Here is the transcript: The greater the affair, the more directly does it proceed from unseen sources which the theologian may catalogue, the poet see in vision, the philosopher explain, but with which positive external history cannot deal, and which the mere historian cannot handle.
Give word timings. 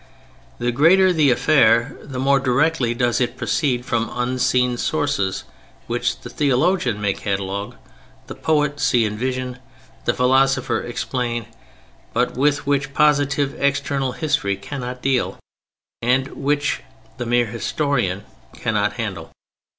The 0.57 0.71
greater 0.71 1.13
the 1.13 1.29
affair, 1.29 1.95
the 2.01 2.17
more 2.17 2.39
directly 2.39 2.95
does 2.95 3.21
it 3.21 3.37
proceed 3.37 3.85
from 3.85 4.09
unseen 4.11 4.77
sources 4.77 5.43
which 5.85 6.21
the 6.21 6.29
theologian 6.31 6.99
may 6.99 7.13
catalogue, 7.13 7.75
the 8.25 8.33
poet 8.33 8.79
see 8.79 9.05
in 9.05 9.15
vision, 9.15 9.59
the 10.05 10.15
philosopher 10.15 10.81
explain, 10.81 11.45
but 12.13 12.35
with 12.35 12.65
which 12.65 12.95
positive 12.95 13.53
external 13.61 14.13
history 14.13 14.55
cannot 14.57 15.03
deal, 15.03 15.37
and 16.01 16.29
which 16.29 16.81
the 17.17 17.25
mere 17.27 17.45
historian 17.45 18.23
cannot 18.55 18.93
handle. 18.93 19.31